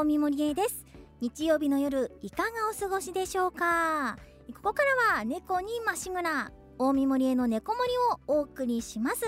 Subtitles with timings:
[0.00, 0.86] 大見森江です。
[1.20, 4.16] 日曜日の夜いかがお過ごしでしょうか？
[4.54, 9.26] ここからは猫にましぐら大見森江の猫森をお送りします。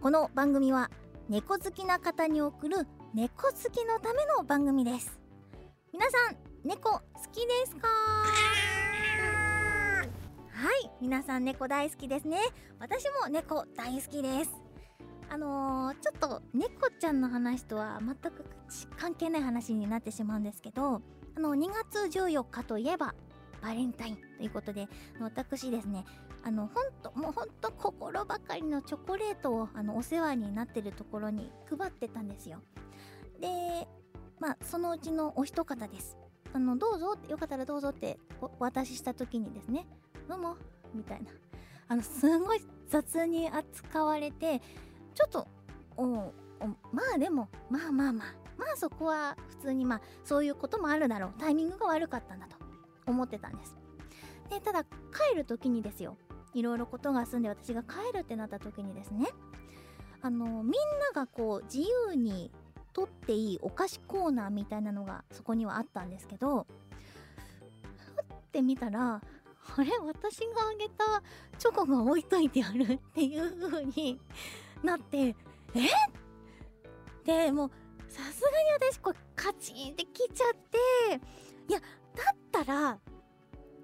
[0.00, 0.88] この番組は
[1.28, 5.18] 猫好きな方に送る猫好きのための番組です。
[5.92, 7.00] 皆さん猫好
[7.32, 7.88] きですか？
[10.52, 12.38] はい皆さん猫大好きですね。
[12.78, 14.61] 私も猫大好きです。
[15.32, 18.44] あのー、ちょっと猫ちゃんの話とは全く
[18.98, 21.00] 関係ない話になってしまうんですけど
[21.34, 23.14] あの2月14日といえば
[23.62, 24.88] バレンタインということで
[25.20, 26.04] 私ですね
[26.44, 32.58] あのほんともうほんと心ばかりのチョコレートをあのお世話になってるところに配ってたんですよ。
[33.40, 33.88] で
[34.38, 36.18] まあそのうちのお一方です。
[36.52, 39.86] あのどうぞよかったらどうぞってお渡しした時にですね
[40.28, 40.56] どうも
[40.92, 41.30] みたいな。
[41.88, 44.60] あのすごい雑に扱われて
[45.14, 45.48] ちょっと
[45.96, 46.32] おお
[46.92, 52.56] まあでもまあまあまあまあそこは普通にまあそういうこともあるだろうタイミングが悪かったんだと
[53.06, 53.76] 思ってたんです。
[54.50, 56.16] でただ帰る時にですよ
[56.54, 59.26] いろいろことが済んで私が帰るってなった時にですね
[60.20, 62.50] あのみんながこう自由に
[62.92, 66.66] 取っていいお菓子コーナーみたいなのがそこにはあったんですけど
[67.96, 69.22] ふって見たら
[69.76, 71.22] あれ私があげた
[71.58, 74.20] チョコが置いといてあるっていう風に
[74.82, 75.34] なってえ？
[77.24, 77.70] でもう
[78.08, 80.78] さすがに私これカチンってきちゃって
[81.68, 81.84] いやだ
[82.32, 82.98] ったら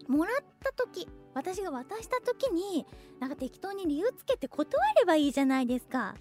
[0.08, 2.86] もらった時私が渡した時に
[3.20, 6.14] なんか適当に理由つけて断ればいいじゃないですか。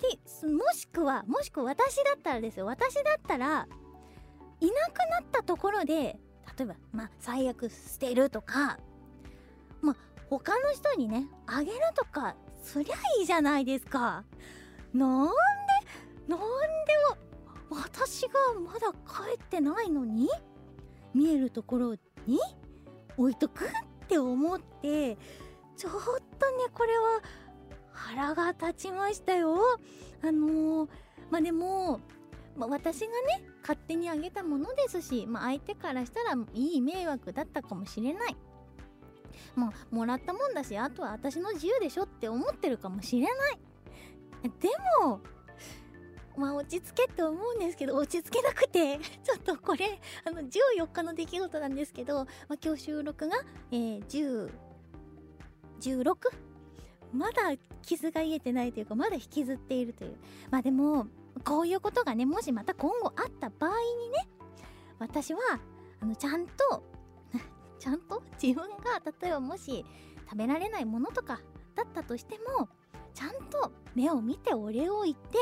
[0.00, 0.08] で
[0.48, 3.68] もしくはもしくは私だったらですよ私だったら
[4.60, 6.18] いなくなったところで
[6.58, 8.78] 例えばまあ最悪捨てるとか
[9.80, 9.96] まあ
[10.28, 14.24] 他の人にねあげるとかそりゃいいじゃないですか。
[14.94, 15.32] なんで
[16.28, 16.44] なんで
[17.70, 20.28] 私がまだ帰ってないのに？
[21.14, 21.94] 見えるところ
[22.26, 22.38] に
[23.16, 23.68] 置いとくっ
[24.08, 25.16] て思って
[25.76, 27.20] ちょっとねこれは
[27.92, 29.56] 腹が立ちましたよ。
[30.22, 30.88] あのー、
[31.30, 32.00] まあでも、
[32.56, 33.12] まあ、私がね
[33.62, 38.36] 勝手にあげたものですし、まあ、相手からしたらいい迷惑だったかもしれない。
[39.54, 43.58] まあもらったもんだしあとは私の自由でしょって思ってるかもしれない。
[44.42, 44.68] で
[45.00, 45.20] も
[46.36, 53.36] まあ落ち着けって思うんですけど落ち着けなくて ちょっとこれあの14日の出来事なんですけど、まあ、今日収録が、
[53.70, 54.50] えー、10
[55.80, 56.16] 16
[57.12, 60.16] まだ傷が癒えてないというかまだ引きずっているという
[60.50, 61.06] まあでも
[61.44, 64.28] こういうことがねもしまた今後あった場合にね
[64.98, 65.40] 私は
[66.00, 66.82] あのちゃんと
[67.82, 69.84] ちゃんと自分が例えばもし
[70.30, 71.40] 食べられないものとか
[71.74, 72.68] だったとしても
[73.12, 75.38] ちゃんと目を見てお礼を言って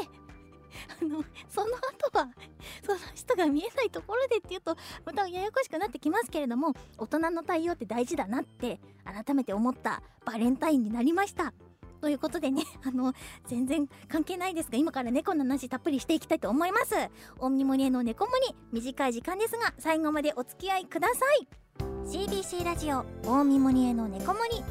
[1.03, 2.31] あのその後は
[2.83, 4.75] その人が見えないところでっていうと
[5.05, 11.53] またややこしくなってきますけれども大人の対応って大事だなって改めて思ったバレンタインになりました
[12.01, 13.13] ということでね、 あの、
[13.47, 16.95] 全然関係ないですが、今から猫の話たっぷりしていきたいと思います。
[17.39, 18.41] オムニモリへの猫森、
[18.73, 21.70] 短い時間ですが、最後までお付き合いください。
[21.81, 24.63] CBC ラジオ、大見森への猫森。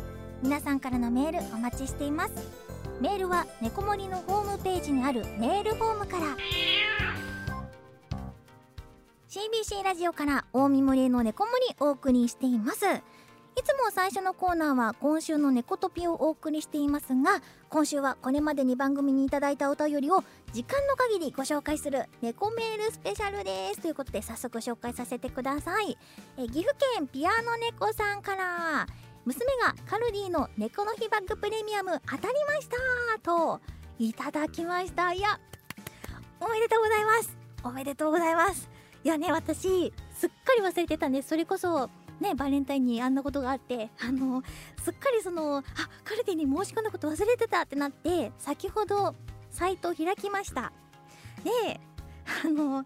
[0.43, 2.31] 皆さんからのメールお待ちしています。
[3.01, 6.25] メールは猫森のホームページにあるメールフォームから。
[9.29, 12.85] CBC ラジオから大見森への猫森お送りしています。
[13.59, 23.81] いつも最初のコーナーは今週の猫トピをお送りしていますが今週はこれまでに番組にいただいたお便りを時間の限りご紹介する猫メールスペシャルです。
[23.81, 25.97] ということで早速紹介させてください。
[26.37, 28.87] え岐阜県ピアノ猫さんから
[29.25, 32.77] 娘がカルディの猫の日バッグプレミアム当たりました
[33.21, 33.59] と
[33.99, 35.11] いただきました。
[35.11, 35.37] いや
[36.39, 37.37] おめでとうございます。
[37.65, 38.69] おめでとうございます。
[39.03, 44.43] いやね私すっかり忘れてたんでそれこそね、バレンタインにあんなことがあって、あの、
[44.83, 45.63] すっかりその、あ、
[46.03, 49.15] カルディに申し込んだこと忘れてたってなって、先ほど
[49.49, 50.71] サイトを開きました。
[51.43, 51.79] で、
[52.43, 52.85] あの、抽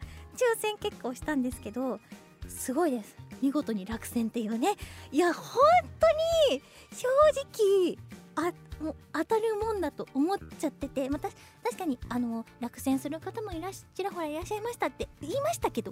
[0.60, 2.00] 選結構したんですけど、
[2.48, 3.16] すごいです。
[3.42, 4.76] 見事に落選っていうね。
[5.12, 5.62] いや、本
[6.00, 7.08] 当に、正
[7.56, 7.98] 直、
[8.36, 8.54] あ、
[8.84, 11.30] もう当たるもんだと思っちゃってて、また、
[11.64, 15.92] 確かに、あの、落選する方もいらしちらほらいらっしゃいましたって言いましたけど、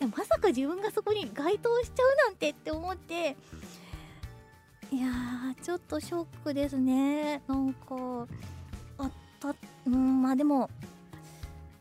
[0.00, 3.36] まさか自分がそこに該当しちゃうなんてって思って。
[4.90, 7.42] いやーちょっとショックですね。
[7.48, 8.26] なんか
[8.98, 9.10] あっ
[9.40, 9.54] た
[9.86, 10.68] うんまあでも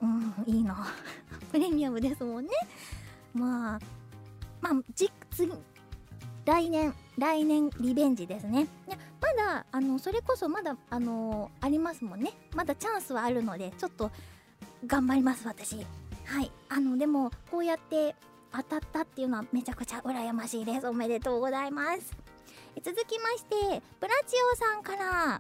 [0.02, 0.88] うんいいな。
[1.52, 2.52] プレミアムですもんね。
[3.34, 3.80] まあ
[4.62, 5.12] まあ次
[6.46, 8.68] 来年来年リベンジですね。
[8.88, 12.34] いやまだあのそれこそまだあのありますもんね。
[12.56, 14.12] まだチャンスはあるのでちょっと
[14.86, 15.86] 頑張ります私。
[16.26, 16.52] はい。
[16.70, 18.16] あのでもこうやって
[18.52, 20.88] 当たったっていうのはめちゃくちゃ羨ましいです。
[20.88, 22.16] おめでとうございます。
[22.82, 25.40] 続きましてプラチオさんから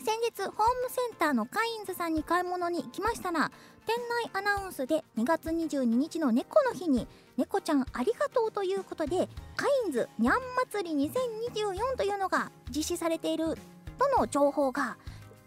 [0.00, 0.54] 先日ホーム
[0.88, 3.50] センターのカインズさんに買い物に行きましたら
[3.86, 3.96] 店
[4.32, 7.06] 内アナウンスで2月22日の猫の日に
[7.36, 10.40] 猫ちゃんありがとうということでカインズにゃん
[10.70, 13.56] 祭り2024というのが実施されている
[13.98, 14.96] との情報が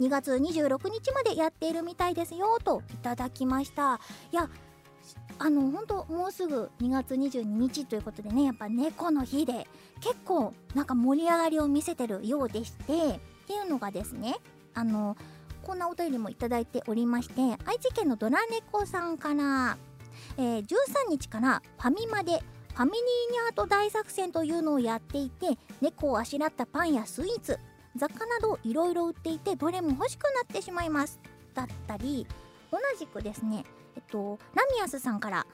[0.02, 4.00] 2月26日までやっているみたいですよといただきました。
[4.32, 4.50] いや
[5.38, 9.68] あの本当もうすぐ2月22日ということでねやっぱ猫の日で
[10.00, 12.88] 結構なんか盛り上がりを見せてるようでしてっ
[13.48, 14.36] ていうのがですね
[14.76, 15.18] あの
[15.64, 19.78] こんなお便りもいただいておりまして愛知県のドラ猫さんから、
[20.38, 20.66] えー、13
[21.10, 22.44] 日からファミマで
[22.74, 23.02] ファミリー
[23.34, 27.60] ニャート大作戦というのをやっていて猫をあしらったパンやスイーツ
[27.96, 31.20] 雑貨などいろいろ売っていてどれも欲しくなってしまいます。
[31.54, 32.26] だったり
[32.72, 33.66] 同じくですね
[33.96, 35.46] えっとラミアスさんから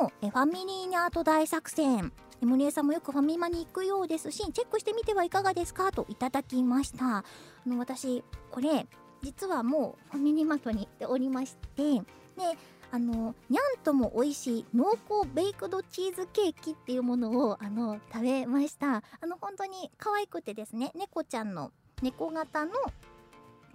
[0.00, 2.12] もえファミリーニャート大作戦。
[2.42, 7.18] 森江さんもよくファミマに行くようですしチェックしてみてはいかがですかといただきました。
[7.18, 7.24] あ
[7.66, 8.86] の私これ
[9.22, 12.02] 実はもうファミリーマートに行っておりましてで
[12.90, 18.96] あのにゃんとも美味しい濃厚ベイクドチーズケーキっていうものをあの食べました。
[18.96, 21.72] あの本当に可愛くてですね猫ちゃんの
[22.04, 22.72] 猫型の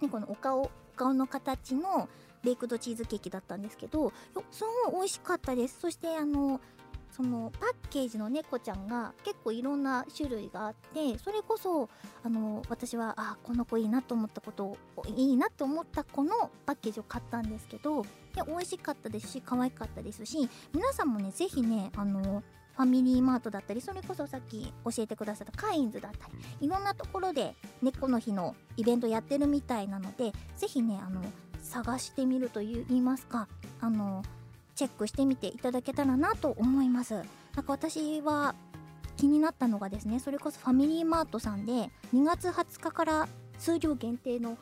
[0.00, 2.08] 猫のお顔お顔の形の
[2.44, 4.12] ベイクドチーズケーキだったんですけど
[4.50, 5.80] すごい美味しかったです。
[5.80, 6.60] そしてあの
[7.10, 11.90] そのパッケージの猫ちゃんが結構いろんな種類があってそれこそ
[12.22, 14.76] あの私はあこの子いいなと思ったことを
[15.08, 18.08] いいなと思った子のパッケージを買ったんですけどで
[18.46, 22.44] 美味しかったですし可愛かったですし皆さんもね是非ねあの
[22.76, 26.28] ファミリーマートだったりそれこそさっき教えてくださったカインズだった
[26.60, 31.22] りいろんなところで猫の日のイベントやってるみたいなので是非ねあの
[31.62, 33.48] 探してみると言いますか
[33.80, 34.22] あの
[34.74, 37.14] チェックしてみていただけたらなと思います。
[37.14, 37.24] なん
[37.64, 38.54] か私は
[39.16, 43.28] 気になったのがですねそれこそファミリーマートさんで2月20日から
[43.58, 44.56] 数量限定の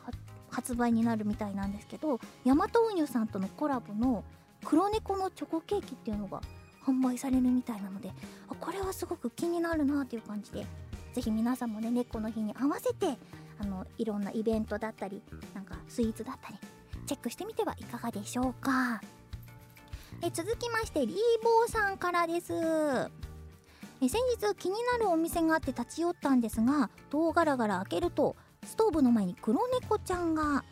[0.49, 4.25] 発売になるみたいなんですけどヤマト運輸さんとのコラボの
[4.65, 6.41] 黒猫のチョコケーキっていうのが
[6.85, 8.11] 販売されるみたいなので
[8.59, 10.65] これはすごく気になるなっていう感じで
[11.13, 13.17] ぜひ皆さんもね猫の日に合わせて
[13.59, 15.21] あのいろんなイベントだったり
[15.53, 16.57] なんかスイーツだったり
[17.05, 19.01] チェックしてみてはいかがでしょうか。
[20.21, 22.53] え続きましてリーボーさんからです。
[24.01, 30.63] え先日気になるお店があって立ち寄ったんですが戸ガラガラ開けるとストーブの前に黒猫ちゃんが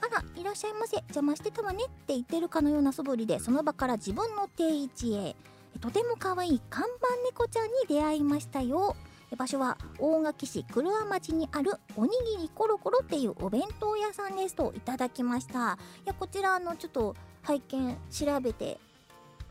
[0.00, 5.34] あらいらっしゃいませ邪魔してたわねって言ってるかのような素振りでその場から自分の定位置へ。
[5.78, 8.96] とても可愛い看板猫ちゃんに出会いましたよ。
[9.36, 15.78] 場所は大垣市黒和町にあるおにぎりコロコロっていうお弁当屋さんですといただきました。
[16.04, 18.78] いやこちらあのちょっと拝見調べて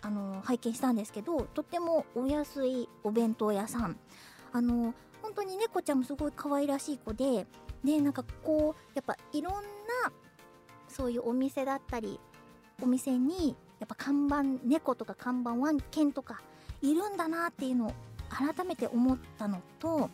[0.02, 3.98] あの拝見したんですけどとってもお安いお弁当屋さん。
[4.54, 7.46] あの本当に猫ちゃんもすごい可愛らしい子で
[7.84, 9.60] でなんかこうやっぱいろんな
[10.88, 12.20] そういうお店だったり
[12.82, 16.42] お店にやっぱ看板猫とか看板ワン犬とか
[16.82, 17.94] いるんだなっていうのを
[18.30, 20.10] 改めて思ったのと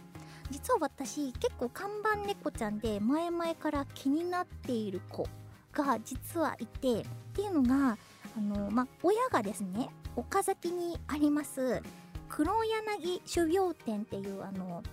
[0.50, 5.28] 実は私結構看板猫ちゃんで前々から気になっている子
[5.72, 7.98] が実はいてっていうのが
[8.38, 11.82] あの、ま、親がですね岡崎にあります
[12.28, 14.84] 黒柳種苗店っていうあの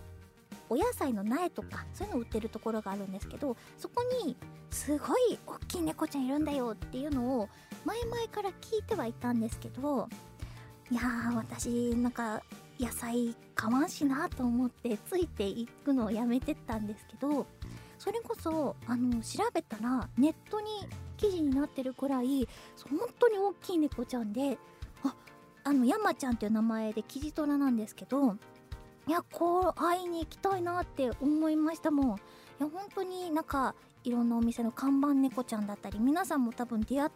[0.69, 4.37] お野菜の苗とかそういうの売ってるところがあるんですけどそこに
[4.71, 7.49] すごい大きい猫ちゃんいるんだよっていうのを
[7.85, 10.09] 前々から聞いてはいたんですけど
[10.91, 12.43] いやー私なんか
[12.81, 17.47] 野菜買わんしなと思ってついていくのをやめてたんですけど
[17.99, 20.67] それこそあの調べたらネットに
[21.17, 22.49] 記事になってるくらい
[22.89, 24.57] 本当に大きい猫ちゃんで
[25.05, 25.15] あ
[25.65, 28.37] あの山ちゃんっていう名前でキジトラなんですけど
[29.07, 32.21] いやこう会いに行きたいなって思いましたもんい
[32.61, 37.11] や本当になんかいろんなお店の看板猫ちゃんだったり皆さんも多分出会っ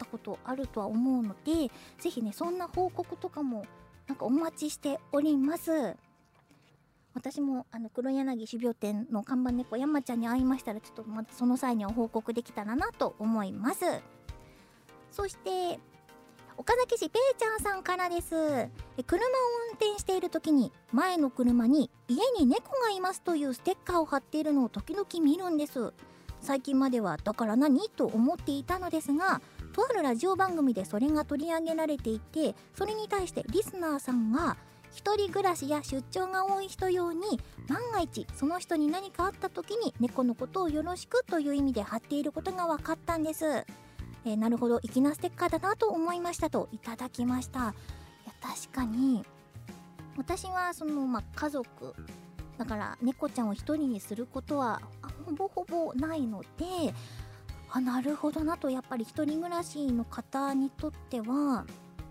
[0.00, 3.66] たことあるとは思うので是非ねそんな報告とかも
[4.08, 5.94] なんかお待ちしております。
[7.12, 13.84] 私もあの黒柳種苗店の看板猫山ちゃんに会いましたらちょっとまたその際には報告できたらなと思います。
[15.10, 15.80] そして
[16.56, 18.30] 岡崎市ペイちゃんさんからです。
[18.30, 19.28] 車を
[19.70, 25.92] 運転している時に前の車に家に猫がいますというステッカーを貼っているのを時々見るんです。
[26.40, 27.88] 最近まではだから何？
[27.90, 34.56] と思っていたのですがとあるラジオ番組でそれが取り上げられていてそれに対してリスナーさんが
[34.92, 43.64] 一人暮らしや出張が多い人用に万が一その人に何かあった時に猫のことをよろしくという意味で貼っていることが分かったんです。
[44.24, 44.80] えー、なるほど。
[44.80, 47.60] 粋なステッカーだなと思いましたといただきました。
[47.60, 47.72] いや
[48.42, 49.24] 確かに
[50.16, 51.94] 私はその、まあ、家族
[52.58, 54.82] だから猫ちゃんを一人にすることは
[55.24, 56.92] ほぼほぼないので
[57.72, 58.42] あなるほど。
[58.42, 61.64] なとやっぱり一人暮らしの方にとっては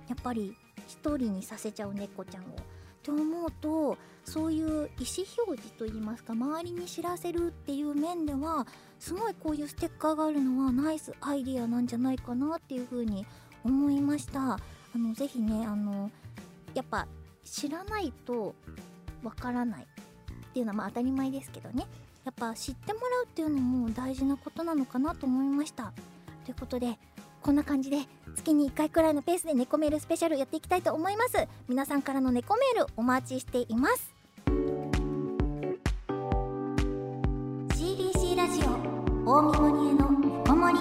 [0.08, 0.56] やっぱり
[0.88, 2.46] 一人にさせちゃう猫ちゃんを。
[2.48, 8.68] って思うとそういう意思表示といいますか周りに知らせるっていう面では
[9.00, 13.26] すごいこういうステッカーがあるのはナイスアイディアなんじゃないかなっていうふうに
[13.64, 14.54] 思いました。
[14.54, 14.60] あ
[14.98, 16.12] のぜひねあの
[16.74, 17.08] やっぱ
[17.44, 18.54] 知らないと
[19.24, 21.88] わからないっていうのはまあ当たり前ですけどね。
[22.26, 25.94] やっぱ知ってもらうっていうのも大事なことなのかなと思いました。
[26.46, 26.98] ということで
[27.42, 28.00] こんな感じで
[28.36, 31.48] 月に1回くらいのペースで猫メールスペシャルやっていきたいと思います。
[31.68, 34.14] 皆さんからの猫メールお待ちしています。
[37.78, 38.68] CBC ラジオ
[39.26, 40.80] 大見森への猫森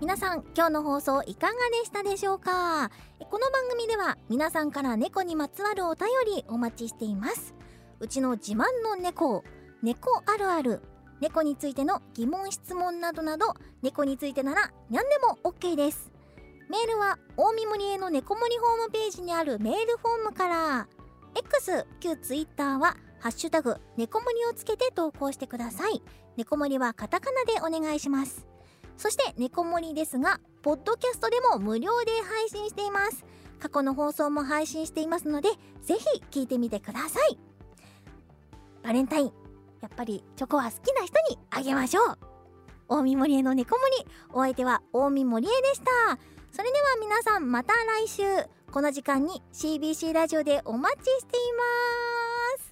[0.00, 2.90] 皆さん今日の放送いかがでしたでしょうか？
[3.18, 7.54] この番組では皆さんから猫にまつわるお便りお待ちしています。
[7.98, 9.44] うちの自慢の猫
[9.82, 10.82] 猫あるある。
[11.20, 16.10] 猫についての疑問質問などなど猫についてなら何でも OK です。
[16.68, 20.88] メールは大見森への猫森ホームページにあるメールフォームから。
[21.34, 26.02] X 旧 Twitter はハッシュタグ猫森をつけて投稿してください。
[26.36, 28.46] 猫森はカタカナでお願いします。
[28.96, 33.24] そして猫森ですがポッドキャストでも無料で配信しています。
[33.58, 35.50] 過去の放送も配信していますので
[35.82, 37.38] ぜひ聞いてみてください。
[38.82, 39.39] バレンタイン
[39.80, 42.18] やっぱりチョコは好きな人にあげましょう。
[42.88, 46.18] 大見森への猫森お相手は大見森江でした。
[46.52, 48.22] それでは皆さんまた来週。
[48.70, 51.40] この時間に CBC ラジオでお待ちしてい
[52.58, 52.69] ます。